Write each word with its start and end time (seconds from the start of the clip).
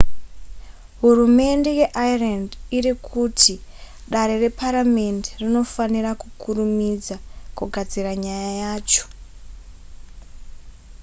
hurumende 0.99 1.69
yeireland 1.79 2.49
iri 2.77 2.93
kuti 3.07 3.53
dare 4.11 4.35
reparamende 4.45 5.29
rinofanira 5.41 6.11
kukurumidza 6.21 7.15
kugadzirisa 7.57 8.13
nyaya 8.23 8.51
yacho 8.63 9.03